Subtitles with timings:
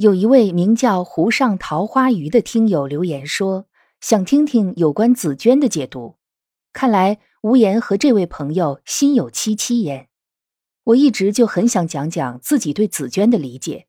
[0.00, 3.66] 有一位名叫湖上桃花鱼的听友留言说，
[4.00, 6.16] 想听听有关紫娟的解读。
[6.72, 10.08] 看来无言和这位朋友心有戚戚焉。
[10.84, 13.88] 我一直就很想讲讲自己对紫娟的理解。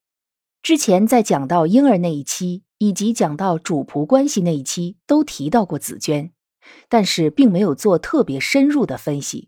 [0.61, 6.33] 之前在讲到婴儿那一期，以及讲到主仆关系那一期，都提到过紫娟。
[6.89, 9.47] 但是并没有做特别深入的分析，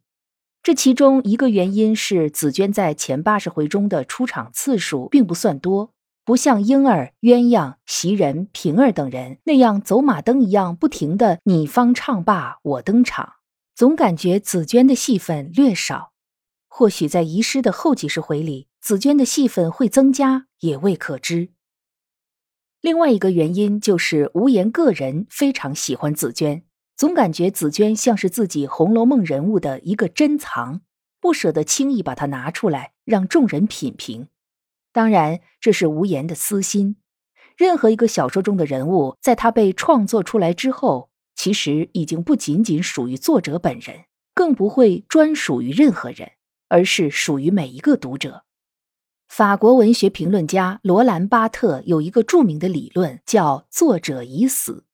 [0.64, 5.93] 这其中一个原因是紫娟在前八十回中的出场次数并不算多，
[6.26, 13.34] 不像婴儿、鸳鸯、袭人、平儿等人那样走马灯一样不停的你方唱罢我登场，
[13.76, 16.14] 总感觉紫娟的戏份略少。
[16.70, 21.50] 或许在遗失的后几十回里，紫娟的戏份会增加，也未可知。
[22.80, 26.64] 另外一个原因就是无言个人非常喜欢紫娟。
[26.96, 30.82] 总感觉紫娟像是自己《红楼梦》人物的一个珍藏，
[31.20, 34.28] 不舍得轻易把它拿出来让众人品评。
[34.94, 36.96] 当然，这是无言的私心。
[37.58, 46.32] 任何一个小说中的人物，在他被创作出来之后，其实已经不仅仅属于作者本人，更不会专属于任何人，
[46.70, 48.44] 而是属于每一个读者。
[49.28, 54.86] 法国文学评论家罗兰·巴特有一个著名的理论，叫“作者已死”。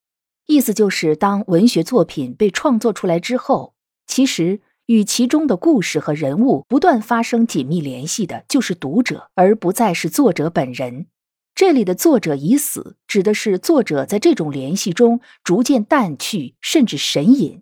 [0.47, 3.75] 意思就是，当文学作品被创作出来之后，
[4.07, 11.05] 其实与其中的故事和人物不断发生紧密联系的，就是读者，而不再是作者本人。
[11.53, 17.61] 这里的“作者已死”，指的是作者在这种联系中逐渐淡去，甚至神隐，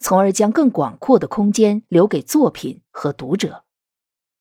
[0.00, 3.62] 从而将更广阔的空间留给作品和读者。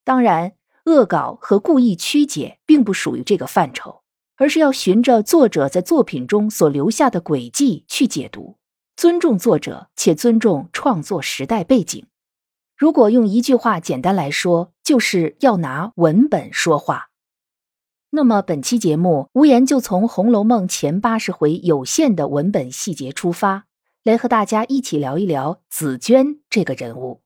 [0.03, 0.53] 当然，
[0.85, 4.02] 恶搞和故意曲解并不属于这个范畴。
[4.38, 8.58] 而是要循着作者在作品中所留下的轨迹去解读，
[8.97, 12.03] 尊重作者，且尊重创作时代背景。
[12.78, 17.09] 如果用一句话简单来说，就是要拿文本说话。
[18.09, 23.66] 那么本期节目，无言就从《红楼梦》前八十回有限的文本细节出发，
[24.03, 27.22] 来和大家一起聊一聊紫娟这个人物。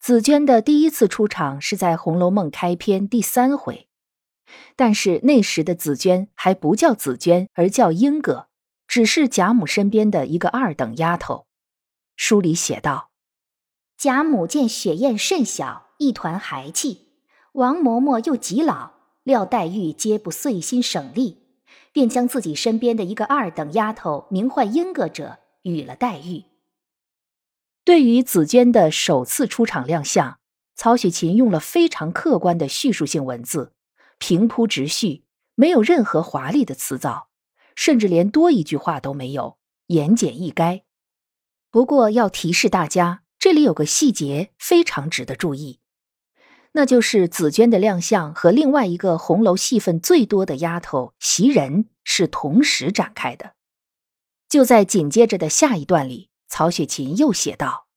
[0.00, 3.88] 紫娟的第一次出场是在《红楼梦》开篇第三回。
[4.74, 8.48] 但是那时的紫娟还不叫紫娟，而叫英格，
[8.88, 11.46] 只是贾母身边的一个二等丫头。
[12.16, 13.11] 书里写道：
[14.02, 17.06] 贾母见雪雁甚小，一团孩气；
[17.52, 21.44] 王嬷嬷又极老，料黛玉皆不遂心省力，
[21.92, 26.46] 便将自己身边的一个二等丫头，名唤英格者，与了黛玉。
[27.84, 30.40] 对于紫娟的首次出场亮相，
[30.74, 33.72] 曹雪芹用了非常客观的叙述性文字。
[34.18, 35.22] 平铺直叙，
[35.54, 37.28] 没有任何华丽的辞藻，
[37.76, 40.82] 甚至连多一句话都没有，言简意赅。
[41.70, 45.80] 不过要提示大家，这里有个细节非常值得注意，
[46.74, 53.54] 那就是紫娟的亮相和另外一个红楼戏份最多的丫头袭人是同时展开的。
[54.48, 57.88] 就在紧接着的下一段里，曹雪芹又写道：“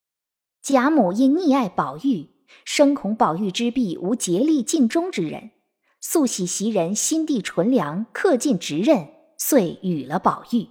[0.63, 2.31] 贾母因溺爱宝玉，
[2.65, 5.51] 生恐宝玉之婢无竭力尽忠之人。”
[6.01, 10.69] 素喜袭人心地纯良，恪尽职任，遂与了宝玉。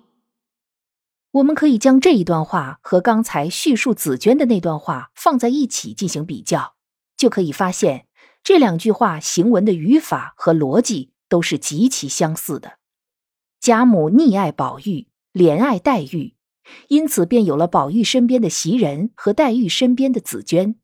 [1.34, 6.76] 我们可以将这一段话和刚才叙述紫娟的那段话放在一起进行比较，
[7.16, 8.06] 就可以发现
[8.44, 12.78] 这两句话行文的语法和逻辑都是极其相似的。
[13.60, 16.36] 贾母溺爱宝玉，怜爱黛玉，
[16.86, 20.76] 因此便有了宝玉身边的袭人和黛玉身边的紫娟。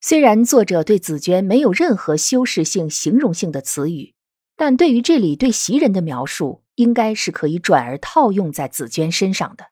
[0.00, 4.14] 虽然作者对紫娟没有任何修饰性、形容性的词语，
[4.58, 9.68] 但对于这里对袭人的描述，应该是可以转而套用在紫娟身上的。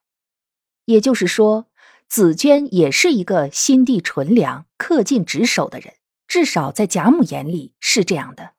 [0.84, 1.66] 也就是说，
[2.08, 5.94] 紫娟也是一个心地纯良、恪尽职守的人，
[6.28, 8.52] 至少在贾母眼里是这样的。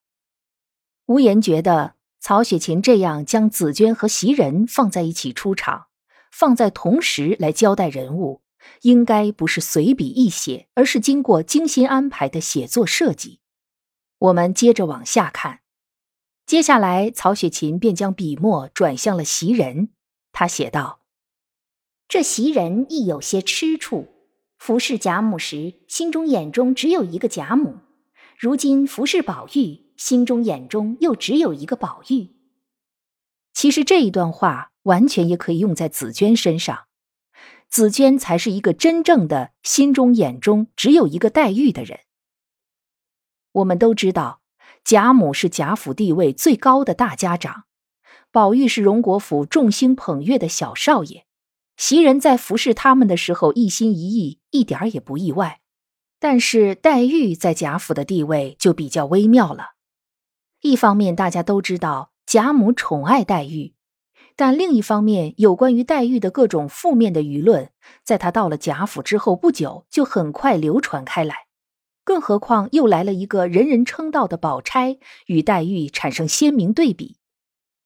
[1.06, 5.88] 无言觉得曹雪芹这样将紫娟和袭人放在一起出场，
[6.29, 8.41] 放在同时来交代人物。
[8.81, 13.39] 应该不是随笔一写，而是经过精心安排的写作设计。
[14.18, 15.62] 我们接着往下看，
[16.47, 19.89] 接下来曹雪芹便将笔墨转向了袭人。
[20.31, 21.01] 他写道
[22.07, 24.07] ：“这袭人亦有些吃处，
[24.57, 27.81] 服侍贾母时，心中眼中只有一个贾母；
[28.39, 32.38] 如今服侍宝玉，心中眼中又只有一个宝玉。
[33.53, 36.85] 其实这一段话完全也可以用在紫娟身上，
[37.67, 42.00] 紫娟才是一个真正的心中眼中只有一个黛玉的人。
[43.51, 44.39] 我们都知道，
[44.88, 47.66] 贾母是贾府地位最高的大家长，
[48.31, 51.25] 宝玉是荣国府众星捧月的小少爷，
[51.75, 55.60] 袭人在服侍他们的时候一心一意，一点也不意外。
[56.22, 59.72] 但是黛玉在贾府的地位就比较微妙了。
[60.62, 63.74] 一方面，大家都知道贾母宠爱黛玉，
[64.38, 67.72] 但另一方面，有关于黛玉的各种负面的舆论，
[68.06, 71.46] 在她到了贾府之后不久就很快流传开来。
[72.07, 77.18] 更何况又来了一个人人称道的宝钗，与黛玉产生鲜明对比。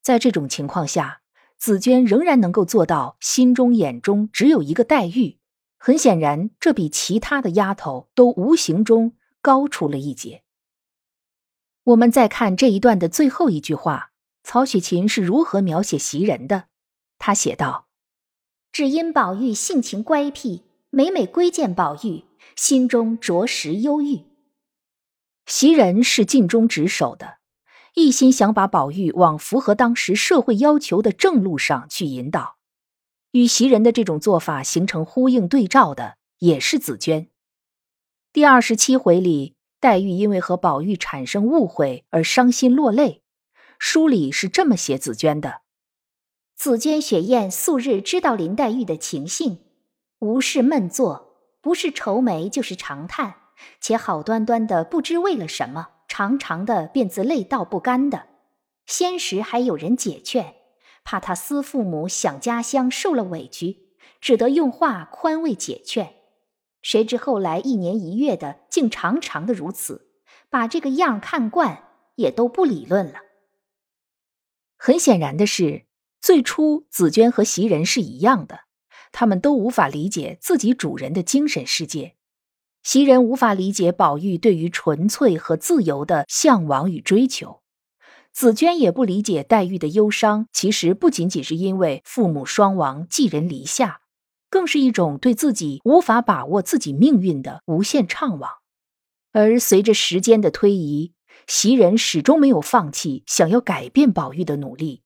[0.04, 1.22] 在这种情况下，
[1.58, 5.40] 紫娟仍然能够做到心中眼中只有一个黛玉。
[5.80, 10.44] 很显然，这比其他的丫头都无形中高出了一截。
[11.86, 14.12] 我们再看这一段的最后一句话，
[14.44, 16.66] 曹雪芹是如何描写袭人的？
[17.18, 17.88] 他写道
[18.72, 24.26] ：“只因宝玉性情乖僻，每每归见宝玉，心中着实忧郁。”
[25.48, 27.40] 袭人是尽忠职守的，
[27.96, 32.58] 一心想把宝玉往符合当时社会要求的正路上去引导。
[33.32, 37.30] 与袭人的这种做法形成呼应对照的，也是紫娟。
[38.34, 43.24] 第二十七回里，黛玉因为和宝玉产生误会而伤心落泪。
[43.80, 45.62] 书里是这么写紫娟的：
[46.56, 49.60] 紫娟雪雁素日知道林黛玉的情性，
[50.20, 51.31] 无事闷坐，
[51.62, 53.36] 不是愁眉就是长叹，
[53.80, 58.28] 且好端端的不知为了什么，长长的便自泪道不干的。
[58.86, 60.56] 先时还有人解劝。
[61.04, 66.16] 怕他思父母想家乡受了委屈，只得用话宽慰解劝。
[66.84, 70.12] 谁知后来一年一月的，竟常常的如此，
[70.50, 71.86] 把这个样看惯，
[72.16, 73.20] 也都不理论了。
[74.78, 75.86] 很显然的是，
[76.22, 78.62] 最初紫娟和袭人是一样的，
[79.12, 82.16] 他们都无法理解自己主人的精神世界。
[82.84, 87.62] 袭人无法理解宝玉对于纯粹和自由的向往与追求。
[88.34, 94.02] 紫娟也不理解黛玉的忧伤，其实不仅仅是因为父母双亡、寄人篱下，
[94.50, 98.48] 更是一种对自己无法把握自己命运的无限怅惘。
[99.34, 101.14] 而随着时间的推移，
[101.46, 105.04] 袭人始终没有放弃想要改变宝玉的努力。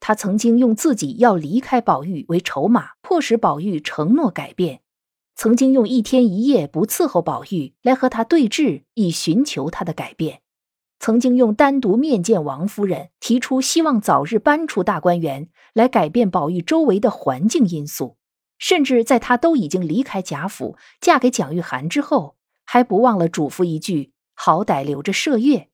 [0.00, 4.78] 他曾经用自己要离开宝玉为筹码，迫使宝玉承诺改变；
[5.34, 10.40] 曾经用一天一夜不伺候宝玉来和他对峙，以寻求他的改变。
[10.98, 18.16] 曾经用单独面见王夫人，提出希望早日搬出大观园，来改变宝玉周围的环境因素，
[18.58, 25.68] 甚至在他都已经离开贾府，嫁给蒋玉菡之后，还不忘了嘱咐一句：“好歹留着麝月”，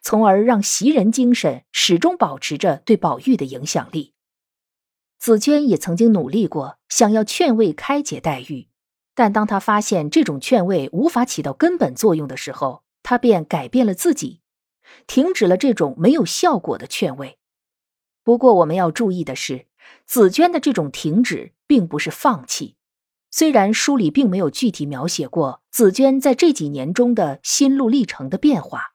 [0.00, 4.14] 从而让袭人精神始终保持着对宝玉的影响力。
[5.18, 8.68] 紫娟也曾经努力过，想要劝慰开解黛玉，
[9.14, 14.40] 但当她发现这种劝慰无法起到根本作用的时候，她便改变了自己。
[15.06, 17.38] 停止了这种没有效果的劝慰。
[18.24, 19.66] 不过，我们要注意的是，
[20.04, 22.76] 紫娟的这种停止并不是放弃。
[23.30, 28.91] 虽然书里并没有具体描写过紫娟在这几年中的心路历程的变化，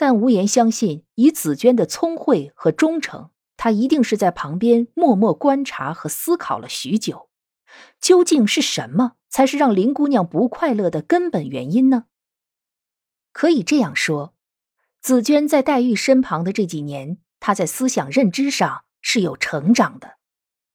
[0.00, 3.28] 但无言相信，以紫娟的聪慧和忠诚，
[3.58, 7.28] 她一定是在旁边默默观察和思考了许久。
[8.00, 12.06] 究竟是什么才是让林姑娘不快乐的根本原因呢？
[13.32, 14.32] 可以这样说。
[15.02, 20.16] 紫娟在黛玉身旁的这几年，她在思想认知上是有成长的。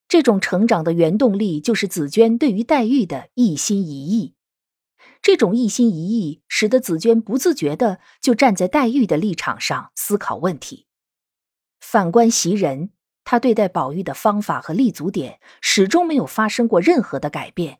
[0.07, 4.34] 这种成长的原动力，就是紫娟对于黛玉的一心一意。
[5.25, 10.85] 这种一心一意，使得紫娟不自觉的就站在黛玉的立场上思考问题。
[11.79, 12.91] 反观袭人，
[13.23, 17.79] 她对待宝玉的方法和立足点，始终没有发生过任何的改变。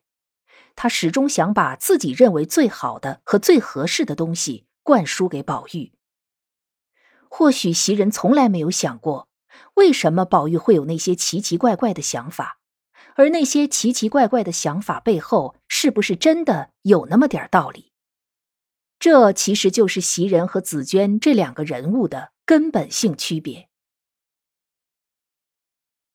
[0.76, 5.92] 她始终想把自己认为最好的和最合适的东西灌输给宝玉。
[7.30, 9.30] 或许袭人从来没有想过，
[9.76, 12.58] 为什么宝玉会有那些奇奇怪怪的想法，
[13.16, 17.92] 而那些奇奇怪怪的想法背后，是不是真的有那么点道理？
[19.00, 23.70] 这其实就是袭人和紫娟这两个人物的根本性区别。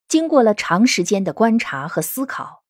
[0.09, 2.65] 经过了长时间的观察和思考，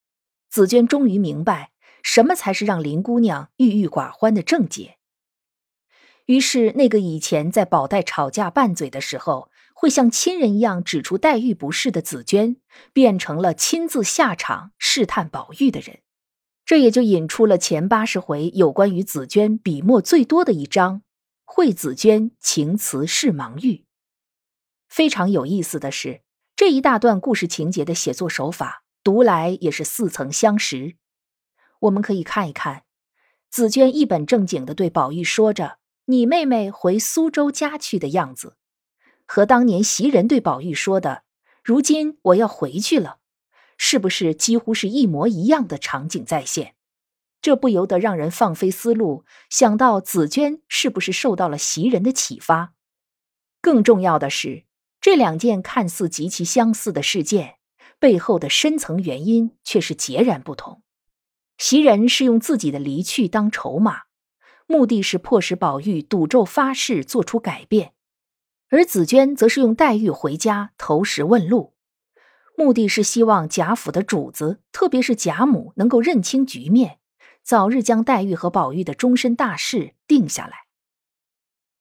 [0.49, 1.73] 紫娟终于明白，
[2.03, 4.99] 什么才是让林姑娘郁郁寡欢的症结。
[6.27, 12.57] 于是，那个以前在宝黛吵架拌嘴的时候，会像亲人一样指出黛玉不是的紫娟，
[12.93, 16.01] 变成了亲自下场试探宝玉的人。
[16.67, 21.01] 这也就引出了前八十回有关于紫娟笔墨最多的一章
[21.47, 23.87] 惠子娟情辞是盲玉。
[24.87, 26.21] 非常有意思的是，
[26.55, 30.97] 这一大段故事情节的写作手法，读来也是似曾相识。
[31.81, 32.83] 我们可以看一看，
[33.49, 38.59] 紫娟一本正经的对宝玉说着“你妹妹回苏州家去”的样子，
[39.33, 41.23] 和当年袭人对宝玉说的
[41.63, 43.19] “如今我要回去了”，
[43.79, 46.75] 是不是几乎是一模一样的场景再现？
[47.41, 52.73] 这不由得让人放飞思路，想到紫娟是不是受到了袭人的启发？
[53.61, 54.65] 更重要的是，
[55.01, 57.59] 这两件看似极其相似的事件
[58.01, 60.83] 背后的深层原因却是截然不同。
[61.57, 64.01] 袭人是用自己的离去当筹码，
[64.67, 67.91] 目的是迫使宝玉赌咒发誓做出改变；
[68.71, 71.75] 而紫娟则是用黛玉回家投石问路，
[72.57, 76.99] 目的是希望贾府的主子，特别是贾母能够认清局面。
[77.43, 80.67] 早日将黛玉和宝玉的终身大事定下来。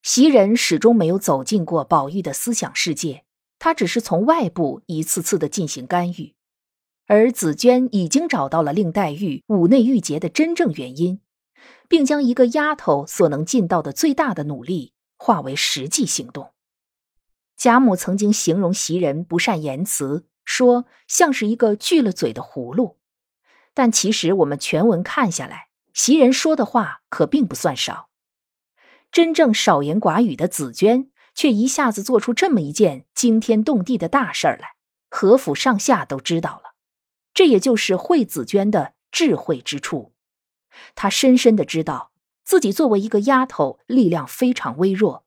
[0.01, 3.23] 袭人始终没有走进过宝玉的思想世界，
[3.59, 6.33] 她只是从外部一次次的进行干预。
[7.05, 11.21] 而紫娟已经找到了令黛玉五内郁结的真正原因，
[11.87, 16.53] 并将一个丫头所能尽到的最大的努力化为实际行动。
[17.59, 22.97] 贾母曾经形容袭人不善言辞，说像是一个锯了嘴的葫芦。
[23.73, 28.07] 但其实我们全文看下来，袭人说的话可并不算少。
[29.11, 34.75] 真正少言寡语的紫娟，却一下子做出这么一件惊天动地的大事儿来，
[35.09, 36.75] 何府上下都知道了。
[37.33, 40.13] 这也就是惠紫娟的智慧之处。
[40.95, 42.13] 她深深的知道
[42.45, 45.25] 自己作为一个丫头，力量非常微弱，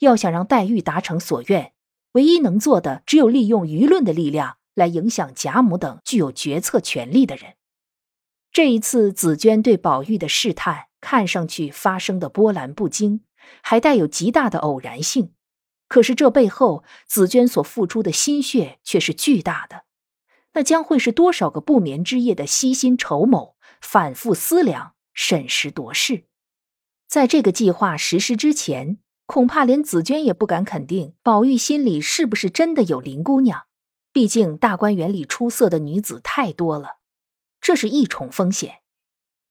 [0.00, 1.72] 要想让黛玉达成所愿，
[2.12, 7.54] 唯一能做的只有利用舆论的力量来影响贾母等具有决策权力的人。
[8.52, 13.22] 这一次，紫娟对宝玉的试探，看上去发生的波澜不惊，
[13.62, 15.32] 还带有极大的偶然性。
[15.88, 19.84] 可是这背后，紫娟所付出的心血却是巨大的。
[20.54, 26.24] 那将会是多少个不眠之夜的悉心筹谋、反复思量、审时度势？
[27.06, 33.66] 在这个计划实施之前，恐怕连紫娟也不敢肯定宝玉心里是不是真的有林姑娘。
[34.12, 36.96] 毕竟大观园里出色的女子太多了。
[37.60, 38.78] 这是一重风险。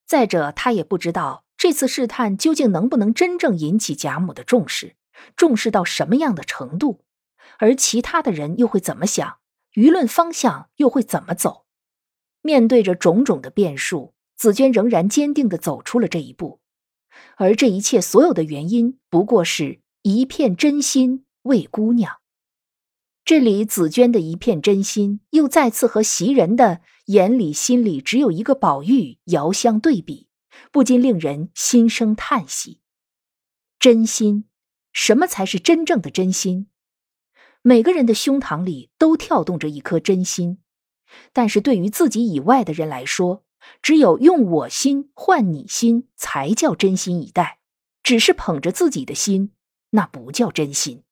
[0.06, 4.96] 再者，他也不知道这次试探究竟能不能真正引起贾母的重视，
[5.36, 7.04] 重视到什么样的程度，
[7.58, 9.38] 而其他的人又会怎么想，
[9.74, 11.66] 舆论方向又会怎么走。
[12.40, 16.60] 面对着种种的变数，紫娟仍然坚定地走出了这一步，
[17.36, 22.16] 而这一切所有的原因，不过是一片真心为姑娘。
[23.24, 30.28] 这里紫娟的一片真心，又再次和袭人的眼里心里只有一个宝玉遥相对比，
[30.70, 32.80] 不禁令人心生叹息。
[33.80, 34.44] 真心，
[34.92, 36.68] 什么才是真正的真心？
[37.62, 40.58] 每个人的胸膛里都跳动着一颗真心，
[41.32, 43.44] 但是对于自己以外的人来说，
[43.82, 47.60] 只有用我心换你心才叫真心以待，
[48.02, 49.52] 只是捧着自己的心，
[49.90, 51.02] 那不叫真心。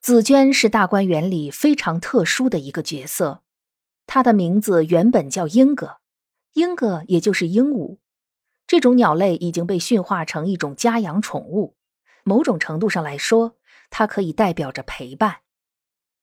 [0.00, 3.42] 紫娟是大观园里非常特殊的一个角色，
[4.06, 5.98] 她的名字原本叫莺歌，
[6.54, 7.98] 莺歌也就是鹦鹉。
[8.66, 11.76] 这种鸟类已经被驯化成一种家养宠物，
[12.24, 13.56] 某种程度上来说，
[13.90, 15.42] 它可以代表着陪伴。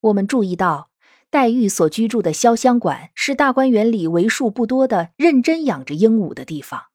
[0.02, 0.89] 我们注意到，
[1.32, 6.86] 黛玉所居住的潇湘馆是大观园里为数不多的认真养着鹦鹉的地方，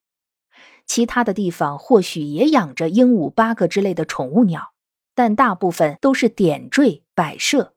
[0.87, 4.73] 其他的地方或许也养着鹦鹉、八哥之类的宠物鸟。
[5.17, 7.75] 但大部分都是点缀摆设，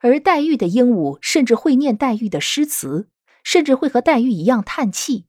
[0.00, 3.08] 而黛玉的鹦鹉甚至会念黛玉的诗词，
[3.42, 5.26] 甚至会和黛玉一样叹气。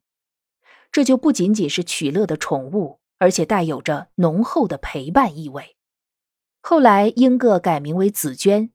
[0.91, 5.75] 这就不仅仅是取乐的宠物，而且带有着浓厚的陪伴意味。
[6.61, 8.69] 后来，英个改名为紫娟，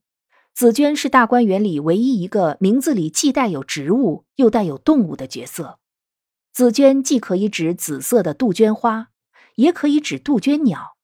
[0.59, 5.79] 紫娟是大观园里唯一一个名字里既带有植物又带有动物的角色。
[6.53, 9.11] 紫娟既可以指紫色的杜鹃花，
[9.55, 10.97] 也可以指杜鹃鸟。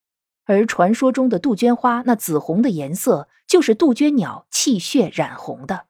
[0.47, 5.87] 而传说中的杜鹃花，那紫红的颜色就是杜鹃鸟气血染红的。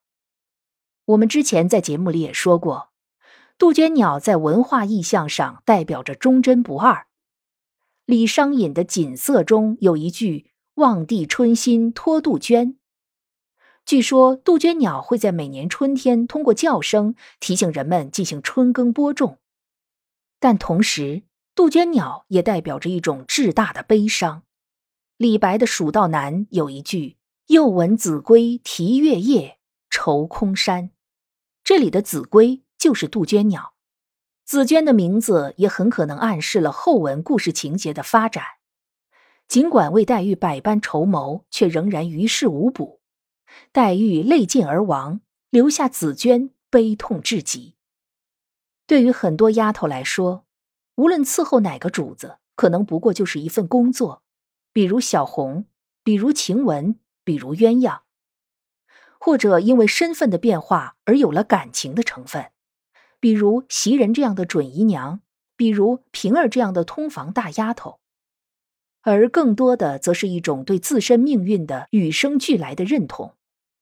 [1.06, 2.90] 我们之前在节目里也说过，
[3.56, 7.06] 杜鹃鸟在文化意象上代表着忠贞不二。
[8.04, 12.76] 李商隐的《锦瑟》中有一句“望帝春心托杜鹃”，
[13.84, 19.38] 据说杜鹃鸟会在每年春天通过叫声提醒人们进行春耕播种，
[20.38, 21.22] 但同时。
[21.56, 24.42] 杜鹃鸟也代表着一种至大的悲伤。
[25.16, 30.90] 李白的《蜀道难》有一句：“又闻子规啼月夜，愁空山。”
[31.62, 33.74] 这里的子规就是杜鹃鸟。
[34.44, 38.44] 紫娟的名字也很可能暗示了后文故事情节的发展。
[39.46, 43.00] 尽管为黛玉百般筹谋，却仍然于事无补。
[43.72, 45.20] 黛玉泪尽而亡，
[45.50, 47.74] 留下紫娟悲痛至极。
[48.86, 50.44] 对于很多丫头来说，
[50.96, 54.22] 无论伺候哪个主子，可能不过就是一份工作，
[54.72, 55.66] 比如小红，
[56.02, 58.00] 比如晴雯，比如鸳鸯，
[59.18, 62.50] 或者因为身份的变化而有了感情的成分，
[63.18, 65.20] 比如袭人这样的准姨娘，
[65.56, 68.00] 比如平儿这样的通房大丫头。
[69.00, 73.34] 而更多的，则是一种对自身命运的与生俱来的认同，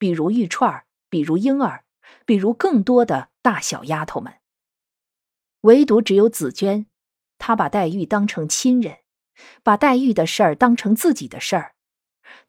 [0.02, 1.84] 比如玉串，比如婴儿，
[2.26, 4.40] 比如更多的大小丫头们。
[5.60, 6.86] 唯独只有紫娟，
[7.38, 8.98] 她把黛玉当成亲人，
[9.62, 11.76] 把黛玉的事儿当成自己的事儿。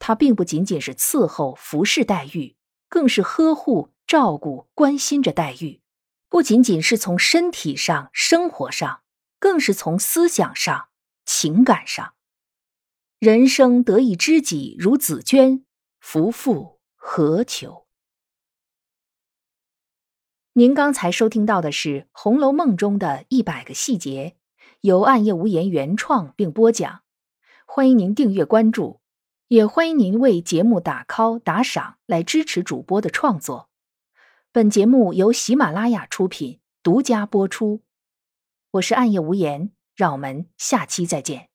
[0.00, 2.56] 她并不仅仅是伺候、服侍黛玉，
[2.88, 5.80] 更是呵护、照顾、关心着黛玉。
[6.28, 9.02] 不仅仅是从身体上、生活上，
[9.38, 10.88] 更是从思想上、
[11.24, 12.14] 情感上。
[13.20, 15.64] 人生得一知己如紫娟，
[16.00, 16.73] 夫妇
[17.06, 17.84] 何求？
[20.54, 24.36] 您刚才收听到的是《红楼梦》中的一百个细节，
[24.80, 27.02] 由暗夜无言原创并播讲。
[27.66, 29.00] 欢迎您订阅关注，
[29.48, 33.68] 也欢迎您为节目打 call 打赏来支持主播的创作。
[34.50, 37.82] 本节目由喜马拉雅出品，独家播出。
[38.72, 41.50] 我是暗夜无言，让我们下期再见。